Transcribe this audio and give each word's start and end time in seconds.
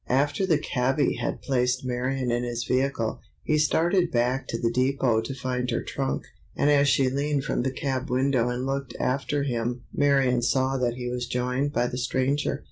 After 0.09 0.47
the 0.47 0.57
"cabby" 0.57 1.17
had 1.17 1.43
placed 1.43 1.85
Marion 1.85 2.31
in 2.31 2.43
his 2.43 2.63
vehicle, 2.63 3.21
he 3.43 3.59
started 3.59 4.09
back 4.09 4.51
into 4.51 4.59
the 4.59 4.73
depot 4.73 5.21
to 5.21 5.35
find 5.35 5.69
her 5.69 5.83
trunk, 5.83 6.23
and 6.55 6.71
as 6.71 6.87
she 6.87 7.07
leaned 7.07 7.43
from 7.43 7.61
the 7.61 7.69
cab 7.69 8.09
window 8.09 8.49
and 8.49 8.65
looked 8.65 8.95
after 8.99 9.43
him 9.43 9.83
Marion 9.93 10.41
saw 10.41 10.75
that 10.77 10.95
he 10.95 11.07
was 11.07 11.27
joined 11.27 11.71
by 11.71 11.85
the 11.85 11.99
stranger. 11.99 12.59